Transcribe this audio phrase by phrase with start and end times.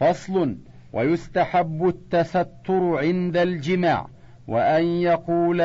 [0.00, 0.56] فصل
[0.92, 4.06] ويستحب التستر عند الجماع
[4.48, 5.58] وأن يقول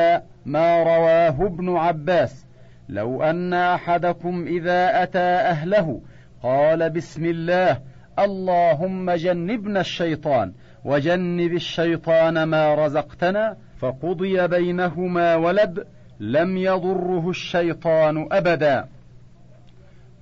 [0.46, 2.46] ما رواه ابن عباس
[2.88, 6.00] لو أن أحدكم إذا أتى أهله
[6.42, 7.80] قال بسم الله
[8.18, 10.52] اللهم جنبنا الشيطان
[10.84, 15.86] وجنب الشيطان ما رزقتنا فقضي بينهما ولد
[16.20, 18.88] لم يضره الشيطان أبدا.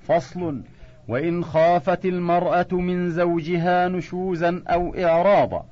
[0.00, 0.62] فصل
[1.08, 5.64] وإن خافت المرأة من زوجها نشوزا أو إعراضا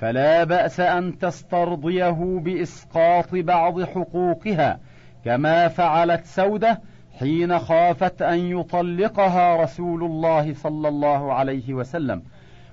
[0.00, 4.78] فلا بأس أن تسترضيه بإسقاط بعض حقوقها
[5.24, 6.80] كما فعلت سودة
[7.18, 12.22] حين خافت أن يطلقها رسول الله صلى الله عليه وسلم.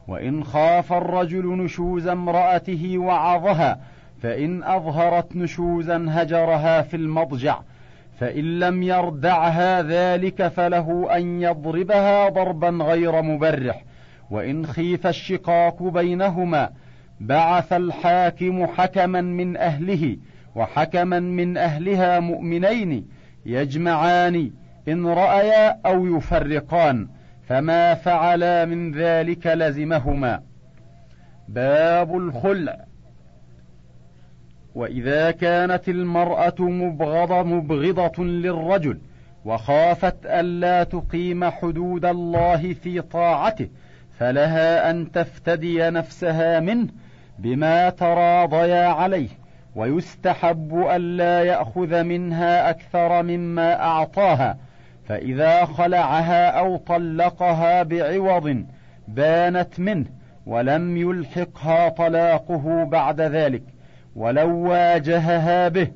[0.08, 3.80] وإن خاف الرجل نشوز امرأته وعظها
[4.22, 7.60] فإن أظهرت نشوزا هجرها في المضجع
[8.20, 13.84] فإن لم يردعها ذلك فله أن يضربها ضربا غير مبرح.
[14.32, 16.70] وإن خيف الشقاق بينهما
[17.20, 20.18] بعث الحاكم حكما من أهله
[20.56, 23.08] وحكما من أهلها مؤمنين
[23.46, 24.52] يجمعان
[24.88, 27.08] إن رأيا أو يفرقان
[27.48, 30.42] فما فعلا من ذلك لزمهما.
[31.48, 32.87] باب الخلع.
[34.78, 39.00] وإذا كانت المرأة مبغضه مبغضة للرجل
[39.46, 43.68] وخافت الا تقيم حدود الله في طاعته
[44.20, 46.88] فلها أن تفتدي نفسها منه
[47.40, 49.30] بما تراضيا عليه
[49.76, 54.58] ويستحب الا يأخذ منها أكثر مما أعطاها
[55.08, 58.66] فإذا خلعها أو طلقها بعوض
[59.08, 60.06] بانت منه
[60.46, 63.77] ولم يلحقها طلاقه بعد ذلك.
[64.18, 65.88] ولو واجهها به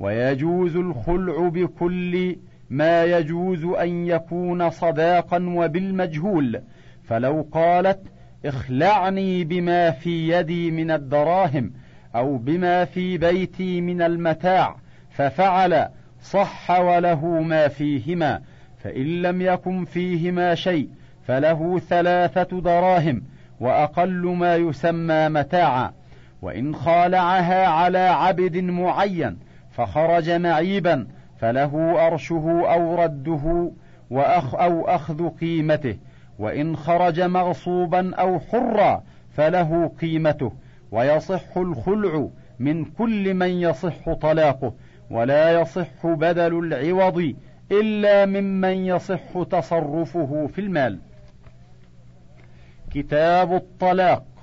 [0.00, 2.36] ويجوز الخلع بكل
[2.70, 6.60] ما يجوز أن يكون صداقا وبالمجهول.
[7.04, 8.00] فلو قالت
[8.44, 11.72] اخلعني بما في يدي من الدراهم
[12.14, 14.76] أو بما في بيتي من المتاع
[15.10, 15.88] ففعل
[16.22, 18.40] صح وله ما فيهما
[18.78, 20.88] فإن لم يكن فيهما شيء
[21.26, 23.22] فله ثلاثة دراهم
[23.60, 25.92] وأقل ما يسمى متاعا.
[26.44, 29.38] وإن خالعها على عبد معين
[29.70, 31.06] فخرج معيبا
[31.38, 33.70] فله أرشه أو رده
[34.10, 35.96] وأخ أو أخذ قيمته
[36.38, 39.02] وإن خرج مغصوبا أو حرا
[39.36, 40.52] فله قيمته
[40.92, 42.28] ويصح الخلع
[42.58, 44.74] من كل من يصح طلاقه
[45.10, 47.34] ولا يصح بدل العوض
[47.72, 50.98] إلا ممن يصح تصرفه في المال.
[52.90, 54.33] كتاب الطلاق.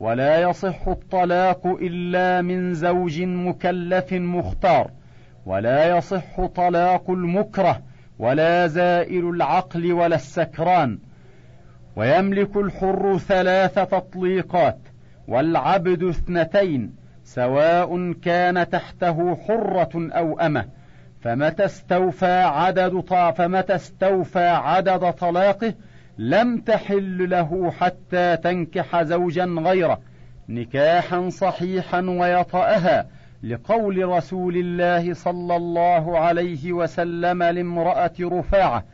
[0.00, 4.90] ولا يصح الطلاق إلا من زوج مكلف مختار
[5.46, 7.82] ولا يصح طلاق المكره
[8.18, 10.98] ولا زائل العقل ولا السكران
[11.96, 14.78] ويملك الحر ثلاث تطليقات
[15.28, 16.94] والعبد اثنتين
[17.24, 19.34] سواء كان تحته
[21.20, 23.04] فمتى استوفى عدد
[23.36, 25.74] فمتى استوفى عدد طلاقه
[26.18, 30.00] لم تحل له حتى تنكح زوجا غيره
[30.48, 33.06] نكاحا صحيحا ويطأها
[33.42, 38.84] لقول رسول الله صلى الله عليه وسلم لامرأة رفاعة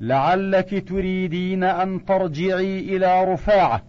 [0.00, 3.82] لعلك تريدين أن ترجعي إلى رفاعة.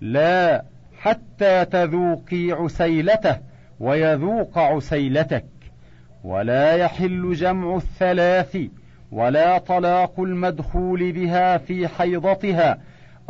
[0.00, 0.64] لا
[0.98, 3.38] حتى تذوقي عسيلته
[3.80, 5.46] ويذوق عسيلتك.
[6.24, 8.58] ولا يحل جمع الثلاث
[9.16, 12.78] ولا طلاق المدخول بها في حيضتها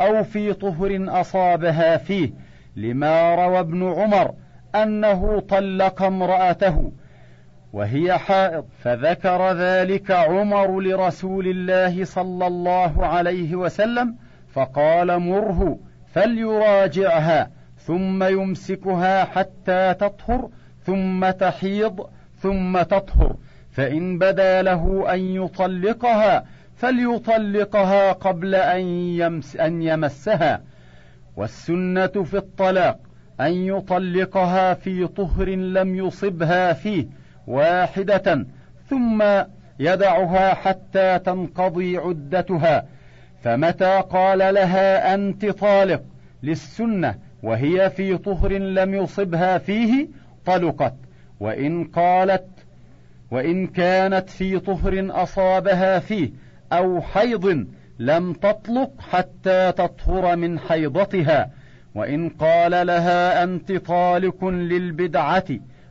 [0.01, 2.29] أو في طهر أصابها فيه
[2.75, 4.33] لما روى ابن عمر
[4.75, 6.91] أنه طلق امرأته
[7.73, 8.65] وهي حائض.
[8.79, 14.15] فذكر ذلك عمر لرسول الله صلى الله عليه وسلم
[14.53, 15.79] فقال مره
[16.13, 20.49] فليراجعها ثم يمسكها حتى تطهر
[20.83, 22.09] ثم تحيض
[22.39, 23.35] ثم تطهر.
[23.77, 26.45] فإن بدا له أن يطلقها
[26.75, 28.81] فليطلقها قبل أن,
[29.19, 30.61] يمس أن يمسها.
[31.35, 32.99] والسنة في الطلاق
[33.41, 37.07] أن يطلقها في طهر لم يصبها فيه
[37.47, 38.45] واحدة
[38.89, 39.23] ثم
[39.79, 42.85] يدعها حتى تنقضي عدتها.
[43.43, 46.03] فمتى قال لها أنت طالق
[46.43, 50.07] للسنة وهي في طهر لم يصبها فيه
[50.45, 50.95] طلقت.
[51.39, 52.56] وإن قالت
[53.31, 56.29] وإن كانت في طهر أصابها فيه
[56.73, 57.67] أو حيض
[57.99, 61.49] لم تطلق حتى تطهر من حيضتها
[61.95, 65.45] وإن قال لها أنت طالق للبدعة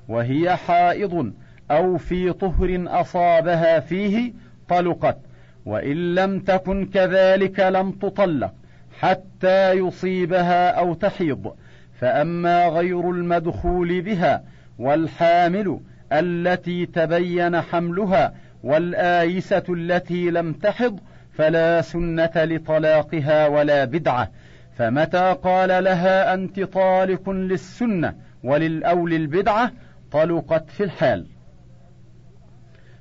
[0.08, 1.32] وهي حائض
[1.70, 4.32] أو في طهر أصابها فيه
[4.68, 5.18] طلقت
[5.66, 8.54] وإن لم تكن كذلك لم تطلق
[9.00, 11.54] حتى يصيبها أو تحيض
[12.00, 14.42] فأما غير المدخول بها
[14.78, 15.80] والحامل
[16.12, 21.00] التي تبين حملها والآيسة التي لم تحض
[21.32, 24.30] فلا سنة لطلاقها ولا بدعة.
[24.76, 28.14] فمتى قال لها أنت طالق للسنة
[28.44, 29.72] وللأول البدعة؟
[30.12, 31.26] طلقت في الحال.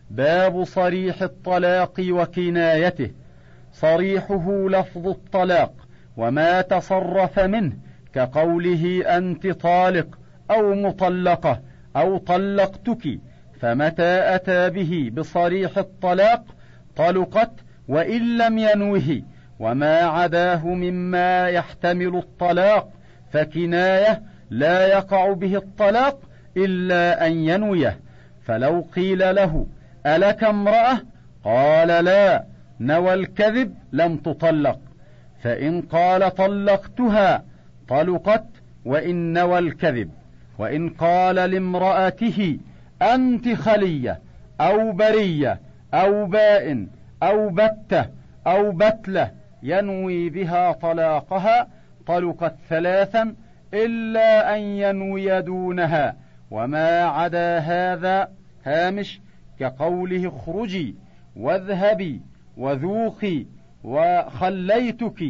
[0.09, 3.11] باب صريح الطلاق وكنايته.
[3.73, 5.73] صريحه لفظ الطلاق
[6.17, 7.73] وما تصرف منه
[8.13, 10.19] كقوله أنت طالق
[10.51, 11.61] أو مطلقة.
[11.95, 13.19] أو طلقتك
[13.59, 16.43] فمتى أتى به بصريح الطلاق؟
[16.95, 17.51] طلقت
[17.87, 19.21] وإن لم ينوه
[19.59, 22.89] وما عداه مما يحتمل الطلاق
[23.31, 26.19] فكناية لا يقع به الطلاق
[26.57, 27.99] إلا أن ينويه.
[28.45, 29.67] فلو قيل له
[30.05, 30.99] ألك امرأة؟
[31.43, 32.45] قال لا
[32.79, 34.79] نوى الكذب لم تطلق.
[35.43, 37.43] فإن قال طلقتها
[37.87, 38.45] طلقت
[38.85, 40.11] وإن نوى الكذب.
[40.57, 42.57] وإن قال لامرأته
[43.01, 44.19] أنت خلية
[44.61, 45.59] أو برية
[45.93, 46.87] أو بائن
[47.23, 48.05] أو بتة
[48.47, 49.31] أو بتلة
[49.63, 51.67] ينوي بها طلاقها
[52.07, 53.35] طلقت ثلاثا
[53.73, 56.15] إلا أن ينوي دونها.
[56.51, 58.29] وما عدا هذا
[58.65, 59.21] هامش
[59.59, 60.95] كقوله اخرجي
[61.35, 62.21] واذهبي
[62.57, 63.45] وذوقي
[63.83, 65.23] وخليتك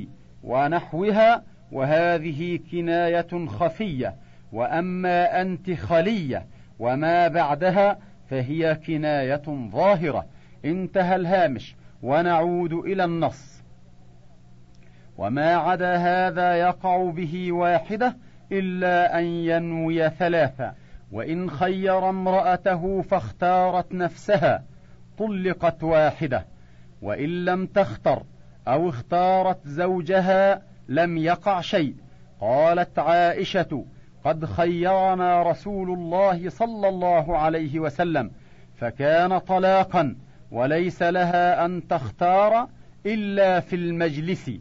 [0.43, 4.15] ونحوها وهذه كناية خفية.
[4.51, 6.45] وأما أنت خلية
[6.79, 7.97] وما بعدها
[8.29, 10.25] فهي كناية ظاهرة.
[10.65, 11.75] انتهى الهامش.
[12.03, 13.63] ونعود إلى النص.
[15.17, 18.15] وما عدا هذا يقع به واحدة
[18.51, 20.73] إلا أن ينوي ثلاثا
[21.11, 24.63] وإن خير امرأته فاختارت نفسها
[25.17, 26.45] طلقت واحدة.
[27.01, 28.23] وإن لم تختر
[28.67, 31.95] أو اختارت زوجها لم يقع شيء.
[32.41, 33.85] قالت عائشة
[34.25, 38.31] قد خيرنا رسول الله صلى الله عليه وسلم
[38.75, 40.15] فكان طلاقا
[40.51, 42.67] وليس لها أن تختار
[43.05, 44.51] إلا في المجلس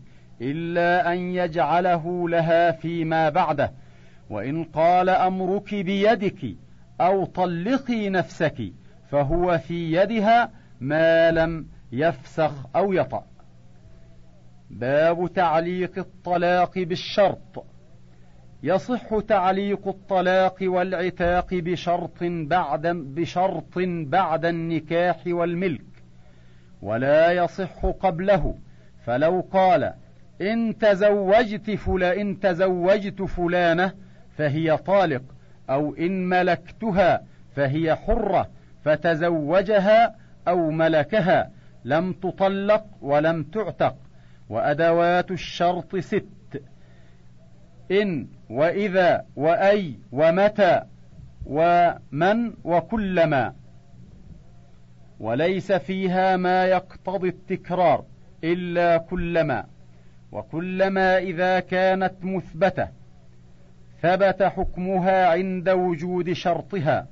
[0.43, 3.73] إلا أن يجعله لها فيما بعده.
[4.31, 6.57] وإن قال أمرك بيدك
[7.01, 8.73] أو طلقي نفسك
[9.11, 10.51] فهو في يدها
[10.81, 13.25] ما لم يفسخ أو يطأ.
[14.71, 17.74] باب تعليق الطلاق بالشرط.
[18.67, 25.85] يصح تعليق الطلاق والعتاق بشرط بعد بشرط بعد النكاح والملك
[26.83, 28.55] ولا يصح قبله.
[29.07, 29.95] فلو قال
[30.41, 33.93] إن تزوجت فلا إن تزوجت فلانة
[34.37, 35.23] فهي طالق
[35.71, 37.23] أو إن ملكتها
[37.57, 38.51] فهي حرة
[38.85, 40.15] فتزوجها
[40.49, 41.51] أو ملكها
[41.85, 43.97] لم تطلق ولم تعتق.
[44.49, 46.27] وأدوات الشرط ست
[47.91, 50.83] إن وإذا وأي ومتى
[51.47, 53.55] ومن وكلما.
[55.21, 58.05] وليس فيها ما يقتضي التكرار
[58.45, 59.65] إلا كلما.
[60.33, 62.89] وكلما إذا كانت مثبتة
[64.03, 67.07] ثبت حكمها عند وجود شرطها.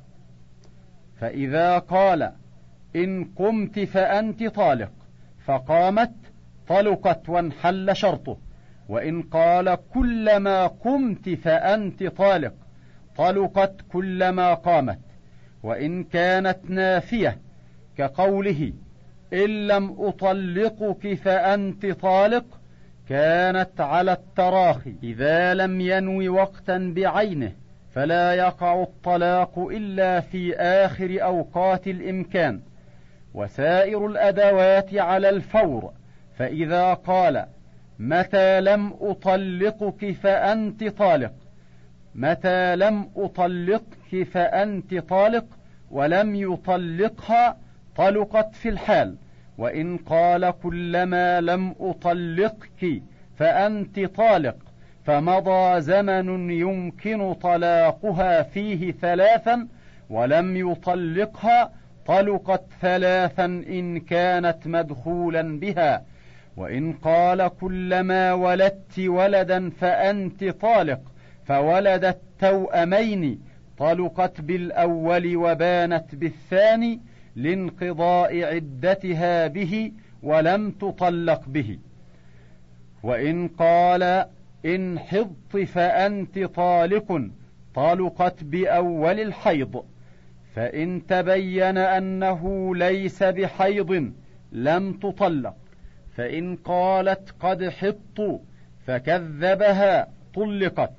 [1.21, 2.33] فإذا قال
[2.97, 4.93] إن قمت فأنت طالق
[5.45, 6.13] فقامت
[6.69, 8.39] طلقت وانحل شرطه.
[8.89, 12.55] وإن قال كلما قمت فأنت طالق
[13.17, 14.99] طلقت كلما قامت
[15.63, 17.39] وإن كانت نافية
[17.99, 18.73] كقوله
[19.33, 22.45] إن لم أطلقك فأنت طالق
[23.09, 24.95] كانت على التراخي.
[25.03, 27.53] إذا لم ينو وقتا بعينه
[27.95, 32.61] فلا يقع الطلاق إلا في آخر أوقات الإمكان.
[33.35, 35.93] وسائر الأدوات على الفور
[36.39, 37.47] فإذا قال
[38.03, 41.33] متى لم أطلقك فأنت طالق.
[42.15, 45.45] متى لم أطلقك فأنت طالق
[45.91, 47.57] ولم يطلقها
[47.97, 49.17] طلقت في الحال.
[49.59, 53.03] وإن قال كلما لم أطلقك
[53.37, 54.57] فأنت طالق
[55.05, 59.69] فمضى زمن يمكن طلاقها فيه ثلاثا
[60.11, 61.73] ولم يطلقها
[62.07, 66.12] طلقت ثلاثا إن كانت مدخولا بها.
[66.57, 71.01] وإن قال كلما ولدت ولدا فأنت طالق
[71.45, 73.41] فولدت توأمين
[73.79, 77.01] طلقت بالأول وبانت بالثاني
[77.37, 79.93] لانقضاء عدتها به
[80.23, 81.79] ولم تطلق به.
[83.03, 84.27] وإن قال
[84.67, 87.31] إن حضت فأنت طالق
[87.75, 89.85] طلقت بأول الحيض.
[90.55, 94.13] فإن تبين أنه ليس بحيض
[94.53, 95.62] لم تطلق.
[96.17, 98.41] فإن قالت قد حضت
[98.87, 100.93] فكذبها طلقت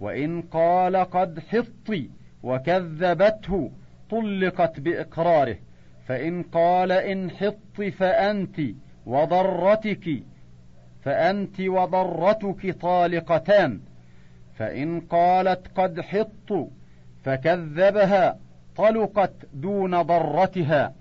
[0.00, 2.10] وإن قال قد حطي
[2.42, 3.70] وكذبته
[4.10, 5.56] طلقت بإقراره
[6.06, 8.60] فإن قال إن حط فأنت
[9.06, 10.22] وضرتك
[11.04, 13.80] فأنت وضرتك طالقتان
[14.58, 16.68] فإن قالت قد حط
[17.24, 18.38] فكذبها
[18.76, 20.94] طلقت دون ضرتها.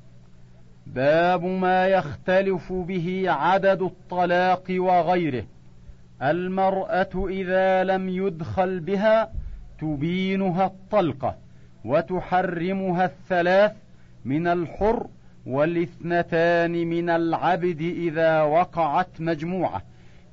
[0.96, 5.44] باب ما يختلف به عدد الطلاق وغيره.
[6.22, 9.32] المرأة إذا لم يدخل بها
[9.79, 11.36] تبينها الطلقة
[11.86, 13.72] وتحرمها الثلاث
[14.25, 15.08] من الحر
[15.46, 19.82] والاثنتان من العبد إذا وقعت مجموعة.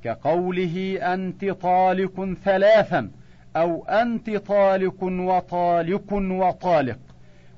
[0.04, 3.10] كقوله أنت طالق ثلاثا
[3.56, 6.98] أو أنت طالق وطالق وطالق.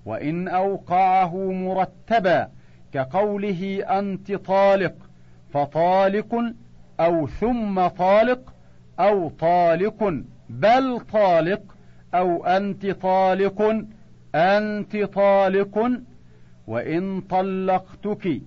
[0.07, 2.56] وإن أوقعه مرتبا
[2.97, 4.95] كقوله أنت طالق
[5.53, 6.35] فطالق
[7.01, 8.55] أو ثم طالق
[9.01, 11.63] أو طالق بل طالق
[12.15, 13.85] أو أنت طالق
[14.35, 15.91] أنت طالق
[16.67, 18.41] وإن طلقتك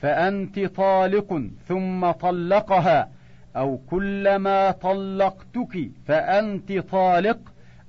[0.00, 3.08] فأنت طالق ثم طلقها
[3.56, 7.38] أو كلما طلقتك فأنت طالق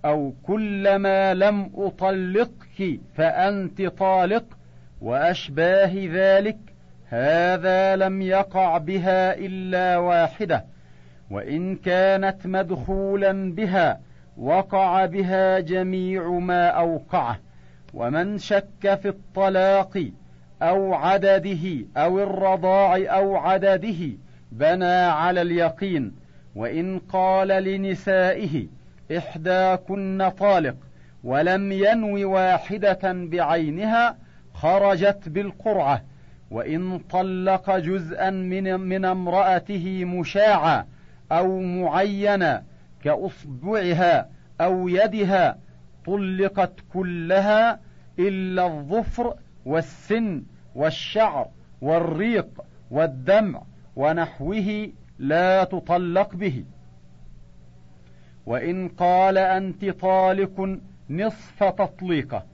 [0.05, 4.57] أو كلما لم أطلقك فأنت طالق
[5.01, 6.57] وأشباه ذلك
[7.07, 10.65] هذا لم يقع بها إلا واحدة
[11.31, 13.99] وإن كانت مدخولا بها
[14.37, 17.39] وقع بها جميع ما أوقعه
[17.93, 20.11] ومن شك في الطلاق
[20.61, 24.09] أو عدده أو الرضاع أو عدده
[24.51, 26.13] بنى على اليقين
[26.55, 28.67] وإن قال لنسائه
[29.17, 30.75] إحداكن طالق
[31.23, 34.17] ولم ينو واحدة بعينها
[34.61, 36.03] خرجت بالقرعة
[36.51, 40.85] وإن طلق جزءا من من امرأته مشاعا
[41.31, 42.63] أو معينا
[43.03, 44.29] كأصبعها
[44.61, 45.57] أو يدها
[46.05, 47.79] طلقت كلها
[48.19, 49.33] إلا الظفر
[49.65, 50.43] والسن
[50.75, 51.47] والشعر
[51.81, 53.61] والريق والدمع
[53.95, 56.63] ونحوه لا تطلق به.
[58.45, 62.50] وإن قال أنت طالق نصف تطليقه.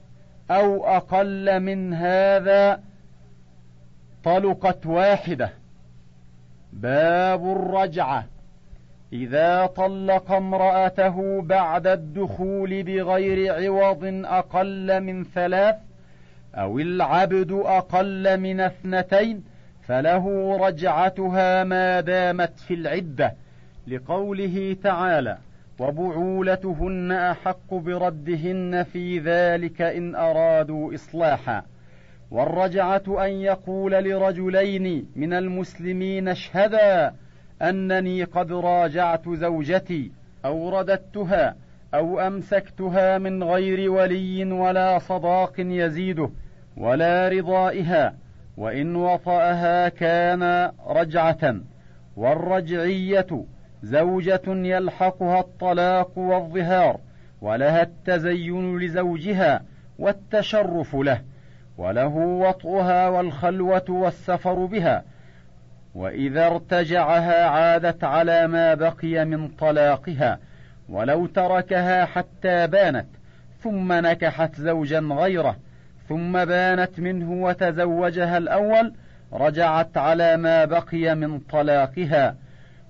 [0.50, 2.80] أو أقل من هذا
[4.24, 5.50] طلقت واحدة.
[6.72, 8.26] باب الرجعة.
[9.12, 15.76] إذا طلق امرأته بعد الدخول بغير عوض أقل من ثلاث
[16.54, 19.44] أو العبد أقل من اثنتين
[19.86, 23.34] فله رجعتها ما دامت في العدة.
[23.86, 25.38] لقوله تعالى
[25.78, 31.62] وبعولتهن أحق بردهن في ذلك إن أرادوا إصلاحا.
[32.30, 37.14] والرجعة أن يقول لرجلين من المسلمين اشهدا
[37.62, 40.12] أنني قد راجعت زوجتي
[40.44, 41.54] أو رددتها
[41.94, 46.30] أو أمسكتها من غير ولي ولا صداق يزيده
[46.76, 48.14] ولا رضائها
[48.56, 51.60] وإن وطأها كان رجعة.
[52.16, 53.44] والرجعية
[53.82, 57.00] زوجة يلحقها الطلاق والظهار
[57.40, 59.62] ولها التزين لزوجها
[59.98, 61.22] والتشرف له
[61.78, 65.04] وله وطئها والخلوة والسفر بها
[65.94, 70.38] وإذا ارتجعها عادت على ما بقي من طلاقها
[70.88, 73.06] ولو تركها حتى بانت
[73.62, 75.56] ثم نكحت زوجا غيره
[76.08, 78.92] ثم بانت منه وتزوجها الأول
[79.32, 82.36] رجعت على ما بقي من طلاقها.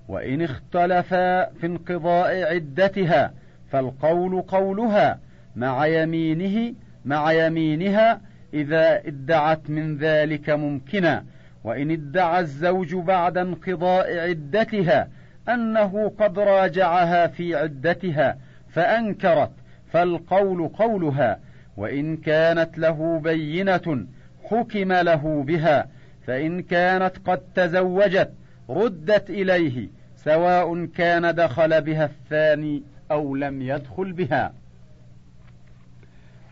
[0.08, 3.32] وإن اختلفا في انقضاء عدتها
[3.70, 5.18] فالقول قولها
[5.56, 6.74] مع يمينه
[7.04, 8.20] مع يمينها
[8.54, 11.24] إذا ادعت من ذلك ممكنا.
[11.64, 15.08] وإن ادعى الزوج بعد انقضاء عدتها
[15.48, 18.36] أنه قد راجعها في عدتها
[18.68, 19.50] فأنكرت
[19.92, 21.38] فالقول قولها.
[21.76, 24.06] وإن كانت له بينة
[24.44, 25.88] حكم له بها
[26.26, 28.32] فإن كانت قد تزوجت
[28.70, 34.52] ردت إليه سواء كان دخل بها الثاني أو لم يدخل بها.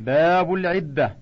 [0.00, 1.16] باب العدة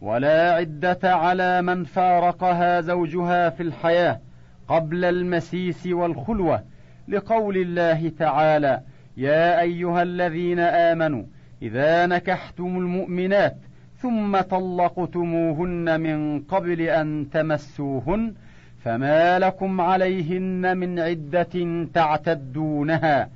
[0.00, 4.20] ولا عدة على من فارقها زوجها في الحياة
[4.68, 6.64] قبل المسيس والخلوة.
[7.08, 8.80] لقول الله تعالى
[9.16, 11.24] يا أيها الذين آمنوا
[11.62, 13.56] إذا نكحتم المؤمنات
[13.96, 18.34] ثم طلقتموهن من قبل أن تمسوهن
[18.84, 23.28] فما لكم عليهن من عدة تعتدونها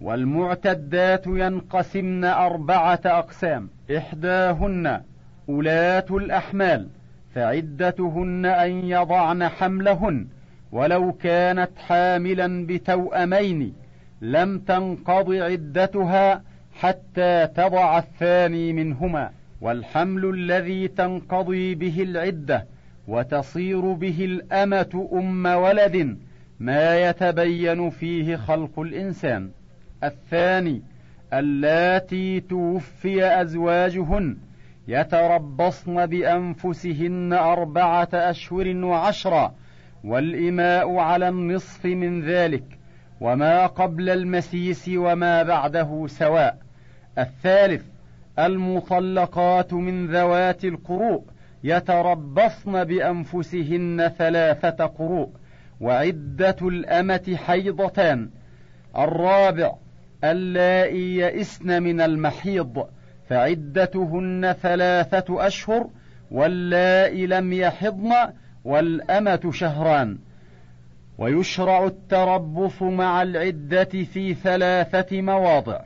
[0.00, 5.00] والمعتدات ينقسمن أربعة أقسام إحداهن
[5.48, 6.88] أولاة الأحمال
[7.34, 10.26] فعدتهن أن يضعن حملهن
[10.72, 13.74] ولو كانت حاملا بتوأمين
[14.20, 16.42] لم تنقض عدتها
[16.74, 19.30] حتى تضع الثاني منهما
[19.60, 22.66] والحمل الذي تنقضي به العده
[23.08, 26.18] وتصير به الأمة أم ولد
[26.60, 29.50] ما يتبين فيه خلق الإنسان.
[30.04, 30.82] الثاني
[31.32, 34.36] اللاتي توفي أزواجهن
[34.88, 39.54] يتربصن بأنفسهن أربعة أشهر وعشرا
[40.04, 42.64] والإماء على النصف من ذلك
[43.20, 46.58] وما قبل المسيس وما بعده سواء.
[47.18, 47.84] الثالث
[48.38, 51.24] المطلقات من ذوات القروء
[51.64, 55.28] يتربصن بأنفسهن ثلاثة قروء
[55.80, 58.30] وعدة الأمة حيضتان.
[58.98, 59.72] الرابع
[60.24, 62.86] اللائي يئسن من المحيض
[63.28, 65.90] فعدتهن ثلاثة أشهر
[66.30, 68.12] واللائي لم يحضن
[68.64, 70.18] والأمة شهران.
[71.18, 75.80] ويشرع التربص مع العدة في ثلاثة مواضع.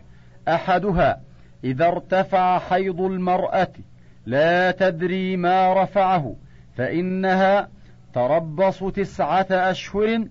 [0.48, 1.20] أحدها
[1.64, 3.68] إذا ارتفع حيض المرأة
[4.26, 6.36] لا تدري ما رفعه
[6.76, 7.68] فإنها
[8.14, 10.24] تربص تسعة أشهر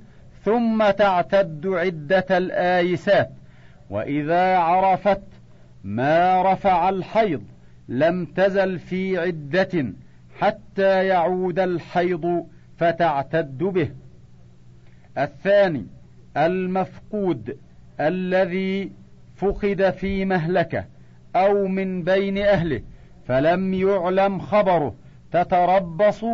[0.46, 3.30] ثم تعتد عدة الآيسات.
[3.90, 5.22] وإذا عرفت
[5.84, 7.44] ما رفع الحيض
[7.88, 9.94] لم تزل في عدة
[10.40, 12.48] حتى يعود الحيض
[12.78, 13.90] فتعتد به.
[15.18, 15.88] الثاني
[16.38, 17.58] المفقود
[18.00, 18.92] الذي
[19.36, 20.86] فقد في مهلكة
[21.36, 22.82] أو من بين أهله.
[23.28, 24.96] فلم يعلم خبره.
[25.32, 26.26] تتربص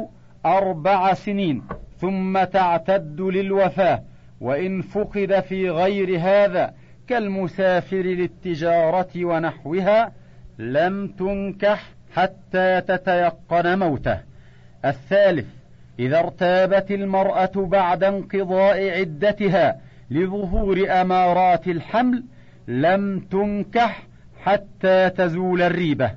[0.46, 1.63] أربع سنين
[1.98, 4.03] ثم تعتد للوفاة
[4.41, 6.74] وإن فقد في غير هذا
[7.08, 10.12] كالمسافر للتجارة ونحوها
[10.60, 11.84] لم تنكح
[12.15, 14.19] حتى تتيقن موته.
[14.86, 15.48] الثالث
[16.00, 19.81] إذا ارتابت المرأة بعد انقضاء عدتها
[20.12, 22.24] لظهور أمارات الحمل
[22.67, 24.03] لم تنكح
[24.43, 26.12] حتى تزول الريبة.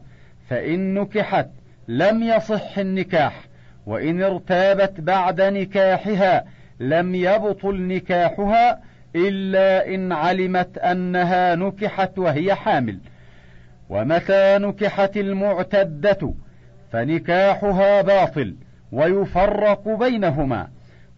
[0.49, 1.49] فإن نكحت
[1.89, 3.45] لم يصح النكاح
[3.87, 6.45] وإن ارتابت بعد نكاحها
[6.81, 8.81] لم يبطل نكاحها
[9.17, 12.99] إلا إن علمت أنها نكحت وهي حامل.
[13.89, 16.35] ومتى نكحت المعتدة
[16.93, 18.57] فنكاحها باطل
[18.93, 20.69] ويفرق بينهما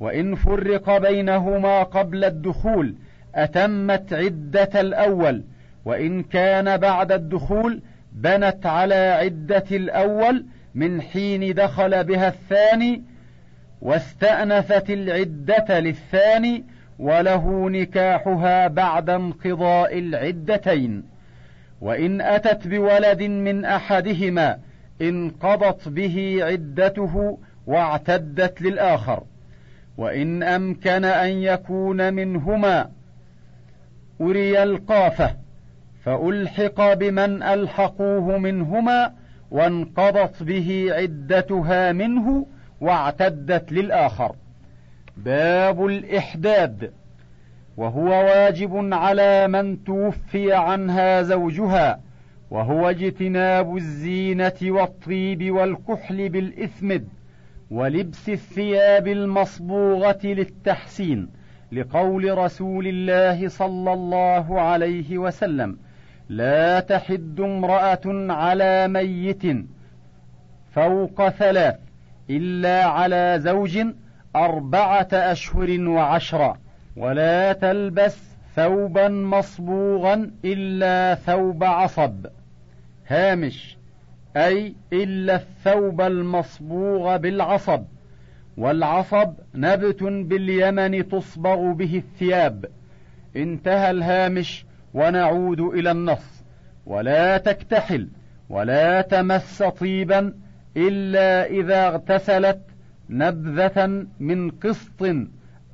[0.01, 2.95] وإن فرق بينهما قبل الدخول
[3.35, 5.45] أتمت عدة الأول
[5.85, 7.83] وإن كان بعد الدخول
[8.15, 13.03] بنت على عدة الأول من حين دخل بها الثاني
[13.83, 16.65] واستأنفت العدة للثاني
[16.99, 21.03] وله نكاحها بعد انقضاء العدتين.
[21.81, 24.59] وإن أتت بولد من أحدهما
[25.03, 29.23] انقضت به عدته واعتدت للآخر.
[29.99, 32.91] وإن أمكن أن يكون منهما
[34.21, 35.44] اري القافة.
[36.05, 39.13] فألحق بمن ألحقوه منهما
[39.51, 42.47] وانقضت به عدتها منه
[42.81, 44.35] واعتدت للآخر.
[45.17, 46.93] باب الإحداد.
[47.77, 52.01] وهو واجب على من توفي عنها زوجها
[52.51, 57.09] وهو اجتناب الزينة والطيب والكحل بالاثمد
[57.71, 61.29] ولبس الثياب المصبوغة للتحسين
[61.73, 65.77] لقول رسول الله صلى الله عليه وسلم
[66.37, 69.43] لا تحد امرأة على ميت
[70.73, 71.77] فوق ثلاث
[72.31, 73.79] إلا على زوج
[74.37, 76.59] أربعة أشهر وعشرا
[76.97, 78.19] ولا تلبس
[78.57, 82.27] ثوبا مصبوغا إلا ثوب عصب.
[83.09, 83.77] هامش
[84.37, 87.85] أي إلا الثوب المصبوغ بالعصب
[88.57, 92.65] والعصب نبت باليمن تصبغ به الثياب.
[93.37, 94.65] انتهى الهامش.
[94.95, 96.45] ونعود إلى النص.
[96.87, 98.09] ولا تكتحل
[98.49, 100.35] ولا تمس طيبا
[100.77, 102.61] إلا إذا اغتسلت
[103.11, 105.03] نبذة من قسط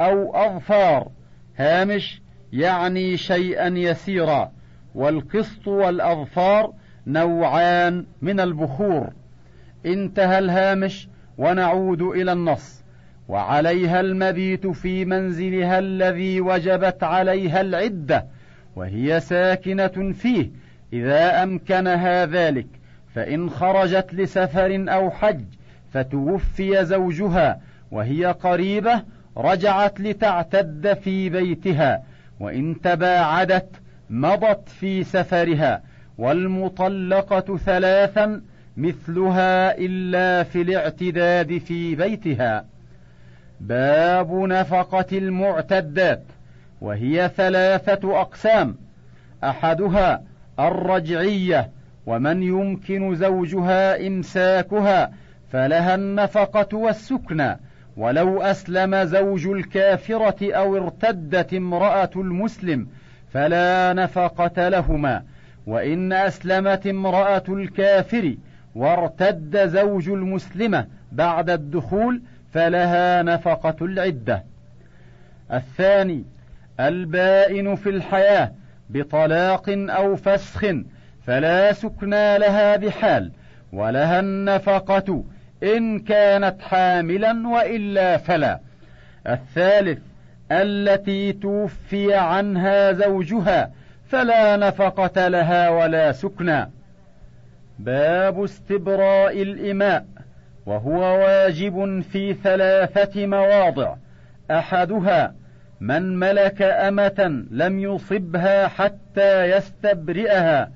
[0.01, 1.09] أو أظفار.
[1.57, 4.53] هامش يعني شيئا يسيرا.
[4.95, 6.73] والقسط والأظفار
[7.07, 9.13] نوعان من البخور.
[9.87, 12.85] انتهى الهامش ونعود إلى النص.
[13.29, 18.27] وعليها المبيت في منزلها الذي وجبت عليها العدة.
[18.81, 20.51] وهي ساكنة فيه
[20.93, 22.67] إذا أمكنها ذلك.
[23.15, 25.45] فإن خرجت لسفر أو حج
[25.93, 29.03] فتوفي زوجها وهي قريبة
[29.37, 32.03] رجعت لتعتد في بيتها.
[32.41, 33.69] وإن تباعدت
[34.11, 35.83] مضت في سفرها.
[36.19, 38.43] والمطلقة ثلاثا
[38.77, 42.65] مثلها إلا في الاعتداد في بيتها.
[43.61, 46.23] باب نفقة المعتدات.
[46.81, 48.77] وهي ثلاثة أقسام.
[49.45, 50.23] أحدها
[50.61, 51.71] الرجعية
[52.07, 55.13] ومن يمكن زوجها إمساكها
[55.53, 57.59] فلها النفقة والسكنى
[57.97, 62.87] ولو أسلم زوج الكافرة أو ارتدت امرأة المسلم
[63.33, 65.23] فلا نفقة لهما.
[65.67, 68.37] وإن أسلمت امرأة الكافر
[68.75, 74.45] وارتد زوج المسلمة بعد الدخول فلها نفقة العدة.
[75.53, 76.25] الثاني
[76.89, 78.53] البائن في الحياة
[78.91, 80.67] بطلاق أو فسخ
[81.27, 83.33] فلا سكنى لها بحال
[83.73, 85.25] ولها النفقة
[85.63, 88.61] إن كانت حاملا وإلا فلا.
[89.27, 89.99] الثالث
[90.53, 93.71] التي توفي عنها زوجها
[94.09, 96.71] فلا نفقة لها ولا سكنى.
[97.79, 100.05] باب استبراء الإماء
[100.67, 103.95] وهو واجب في ثلاثة مواضع
[104.51, 105.35] أحدها
[105.81, 110.71] من ملك أمة لم يصبها حتى يستبرئها.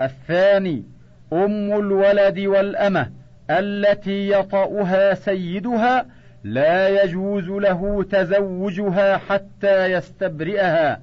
[0.00, 0.84] الثاني
[1.32, 3.10] أم الولد والأمة
[3.50, 6.06] التي يطأها سيدها
[6.44, 11.00] لا يجوز له تزوجها حتى يستبرئها.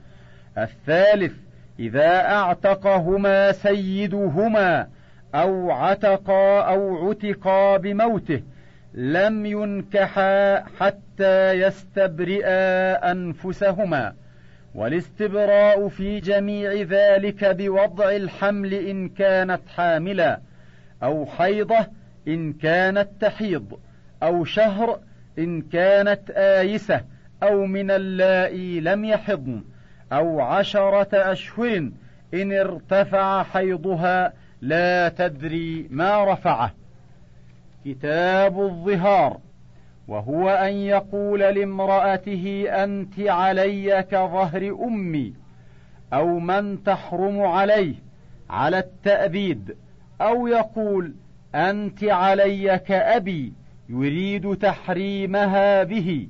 [0.57, 1.33] الثالث
[1.79, 4.87] إذا أعتقهما سيدهما
[5.35, 8.41] أو عتقا أو عتقا بموته
[8.93, 14.13] لم ينكحا حتى يستبرئا أنفسهما
[14.75, 20.39] والاستبراء في جميع ذلك بوضع الحمل إن كانت حاملا
[21.03, 21.87] أو حيضة
[22.27, 23.79] إن كانت تحيض
[24.23, 24.99] أو شهر
[25.39, 27.01] إن كانت آيسة
[27.43, 29.63] أو من اللائي لم يحضن
[30.13, 31.91] أو عشرة أشهر
[32.33, 36.80] إن ارتفع حيضها لا تدري ما رفعه.
[37.85, 39.37] كتاب الظهار
[40.07, 45.33] وهو أن يقول لامرأته أنت علي كظهر أمي
[46.13, 47.95] أو من تحرم عليه
[48.49, 49.75] على التأبيد
[50.21, 51.13] أو يقول
[51.55, 53.53] أنت علي كأبي
[53.89, 56.27] يريد تحريمها به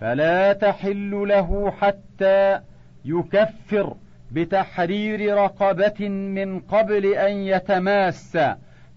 [0.00, 2.60] فلا تحل له حتى
[3.04, 3.96] يكفر
[4.32, 8.38] بتحرير رقبة من قبل أن يتماس.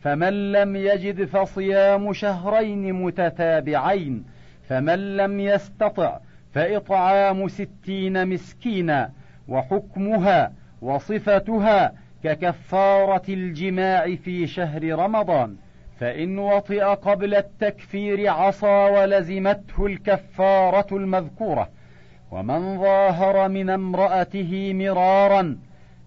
[0.01, 4.25] فمن لم يجد فصيام شهرين متتابعين
[4.69, 6.19] فمن لم يستطع
[6.53, 9.11] فإطعام ستين مسكينا
[9.47, 15.55] وحكمها وصفتها ككفارة الجماع في شهر رمضان
[15.99, 21.69] فإن وطئ قبل التكفير عصى ولزمته الكفارة المذكورة
[22.31, 25.57] ومن ظاهر من امرأته مرارا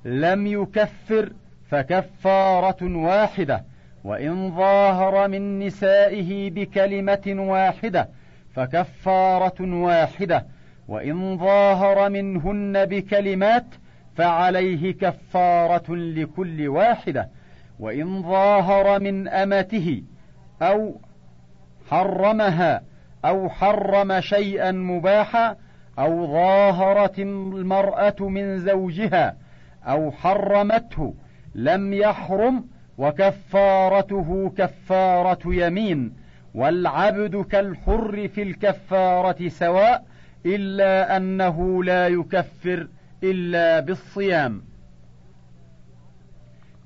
[0.05, 1.33] لم يكفر
[1.70, 3.64] فكفارة واحدة.
[4.05, 8.09] وإن ظاهر من نسائه بكلمة واحدة
[8.55, 10.47] فكفارة واحدة
[10.89, 13.67] وإن ظاهر منهن بكلمات
[14.17, 17.29] فعليه كفارة لكل واحدة
[17.81, 20.03] وإن ظاهر من أمته
[20.63, 21.01] أو
[21.91, 22.83] حرمها
[23.25, 25.57] أو حرم شيئا مباحا
[25.99, 29.37] أو ظاهرت المرأة من زوجها
[29.85, 31.15] أو حرمته
[31.55, 32.65] لم يحرم
[33.01, 36.13] وكفارته كفارة يمين
[36.55, 40.05] والعبد كالحر في الكفارة سواء
[40.47, 42.89] إلا أنه لا يكفر
[43.23, 44.63] إلا بالصيام.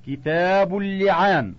[0.06, 1.54] كتاب اللعان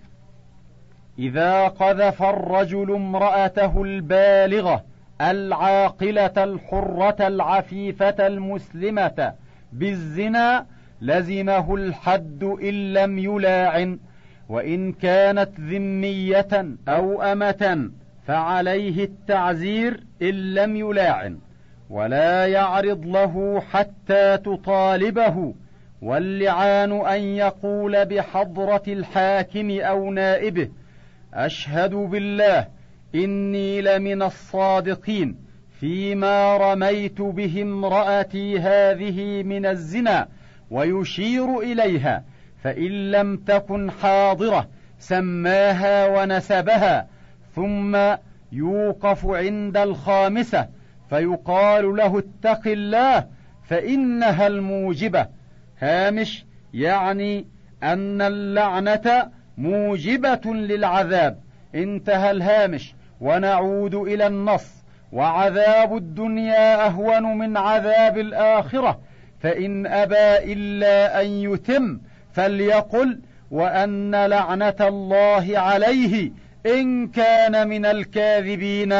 [1.18, 4.84] إذا قذف الرجل امرأته البالغة
[5.20, 9.32] العاقلة الحرة العفيفة المسلمة
[9.72, 10.66] بالزنا
[11.00, 13.98] لزمه الحد إن لم يلاعن
[14.48, 17.90] وإن كانت ذمية أو أمة
[18.26, 21.38] فعليه التعزير إن لم يلاعن
[21.90, 25.54] ولا يعرض له حتى تطالبه
[26.02, 30.68] واللعان أن يقول بحضرة الحاكم أو نائبه
[31.34, 32.66] أشهد بالله
[33.14, 35.36] إني لمن الصادقين
[35.80, 40.28] فيما رميت به امرأتي هذه من الزنا
[40.70, 42.24] ويشير إليها
[42.66, 47.06] فإن لم تكن حاضرة سماها ونسبها
[47.54, 47.96] ثم
[48.52, 50.68] يوقف عند الخامسة
[51.10, 53.26] فيقال له اتق الله
[53.64, 55.26] فإنها الموجبة.
[55.78, 57.46] هامش يعني
[57.82, 61.40] أن اللعنة موجبة للعذاب.
[61.74, 62.94] انتهى الهامش.
[63.20, 64.84] ونعود إلى النص.
[65.12, 69.00] وعذاب الدنيا أهون من عذاب الآخرة.
[69.40, 71.98] فإن أبى إلا أن يتم
[72.36, 73.20] فليقل
[73.50, 76.30] وأن لعنة الله عليه
[76.66, 78.94] إن كان من الكاذبين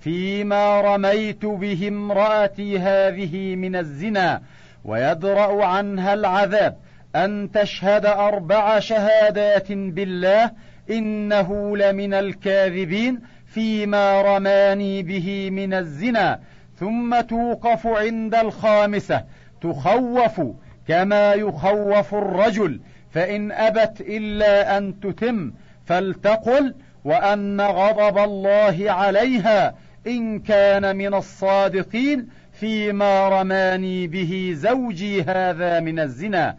[0.00, 4.42] فيما رميت به امرأتي هذه من الزنا
[4.84, 6.76] ويدرأ عنها العذاب
[7.16, 10.50] أن تشهد أربع شهادات بالله
[10.90, 16.40] إنه لمن الكاذبين فيما رماني به من الزنا
[16.80, 19.24] ثم توقف عند الخامسة
[19.60, 20.40] تخوف
[20.88, 25.52] كما يخوف الرجل فإن أبت إلا أن تتم
[25.86, 29.74] فلتقل وأن غضب الله عليها
[30.06, 36.56] إن كان من الصادقين فيما رماني به زوجي هذا من الزنا.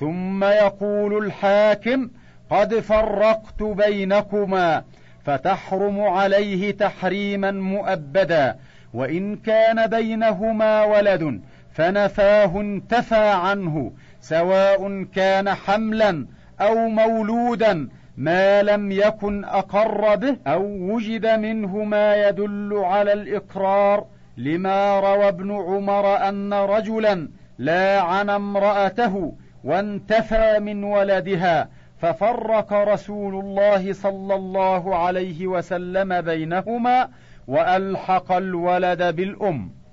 [0.00, 2.10] ثم يقول الحاكم
[2.50, 4.84] قد فرقت بينكما
[5.24, 8.56] فتحرم عليه تحريما مؤبدا
[8.94, 11.40] وإن كان بينهما ولد
[11.74, 16.26] فنفاه انتفى عنه سواء كان حملا
[16.60, 24.06] أو مولودا ما لم يكن أقر به أو وجد منه ما يدل على الإقرار
[24.36, 29.34] لما روى ابن عمر أن رجلا لاعن امرأته
[29.64, 37.08] وانتفى من ولدها ففرق رسول الله صلى الله عليه وسلم بينهما
[37.46, 39.83] وألحق الولد بالأم.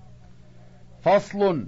[1.02, 1.68] فصل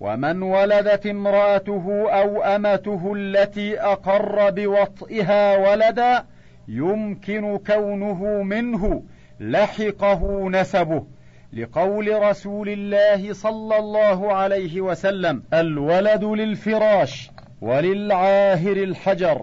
[0.00, 6.24] ومن ولدت امراته أو امته التي اقر بوطئها ولدا
[6.68, 9.02] يمكن كونه منه
[9.40, 11.04] لحقه نسبه
[11.52, 19.42] لقول رسول الله صلى الله عليه وسلم الولد للفراش وللعاهر الحجر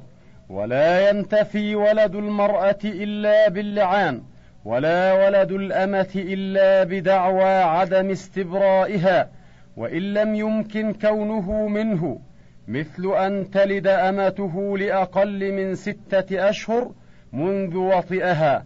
[0.50, 4.22] ولا ينتفي ولد المراه الا باللعان
[4.70, 9.30] ولا ولد الأمة إلا بدعوى عدم استبرائها
[9.78, 12.20] وإن لم يمكن كونه منه
[12.68, 16.92] مثل أن تلد أمته لأقل من ستة أشهر
[17.34, 18.66] منذ وطئها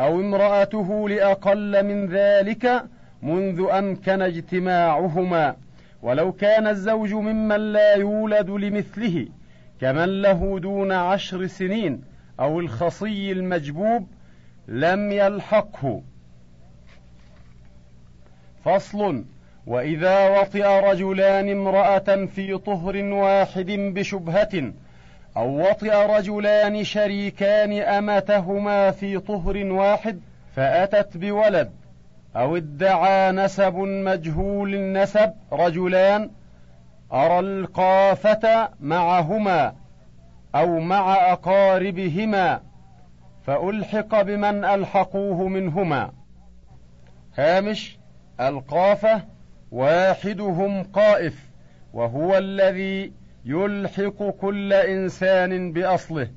[0.00, 2.84] أو امرأته لأقل من ذلك
[3.22, 5.56] منذ أمكن اجتماعهما.
[6.02, 9.26] ولو كان الزوج ممن لا يولد لمثله
[9.80, 12.02] كمن له دون عشر سنين
[12.40, 14.06] أو الخصي المجبوب
[14.68, 16.02] لم يلحقه.
[18.64, 19.24] فصل
[19.66, 24.72] وإذا وطئ رجلان امرأة في طهر واحد بشبهة
[25.36, 30.20] أو وطئ رجلان شريكان أمتهما في طهر واحد
[30.56, 31.70] فأتت بولد
[32.36, 36.30] أو ادعى نسب مجهول النسب رجلان
[37.12, 39.74] أرى القافة معهما
[40.54, 42.60] أو مع أقاربهما.
[43.46, 46.12] فألحق بمن ألحقوه منهما.
[47.38, 47.98] هامش
[48.40, 49.22] القافة
[49.70, 51.50] واحدهم قائف
[51.92, 53.12] وهو الذي
[53.44, 56.28] يلحق كل إنسان بأصله.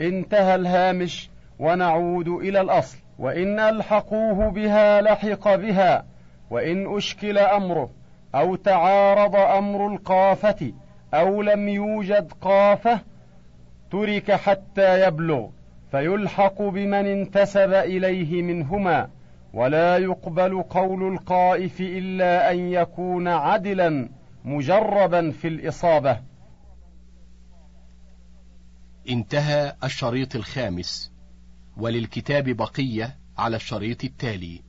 [0.00, 2.98] انتهى الهامش ونعود إلى الأصل.
[3.18, 6.04] وإن ألحقوه بها لحق بها
[6.50, 7.90] وإن أشكل أمره
[8.34, 10.72] أو تعارض أمر القافة
[11.14, 13.00] أو لم يوجد قافة
[13.90, 15.48] ترك حتى يبلغ.
[15.90, 19.10] فيلحق بمن انتسب إليه منهما
[19.52, 24.08] ولا يقبل قول القائف إلا أن يكون عدلا
[24.44, 26.20] مجربا في الإصابة.
[29.10, 31.12] انتهى الشريط الخامس
[31.76, 34.67] وللكتاب بقية على الشريط التالي.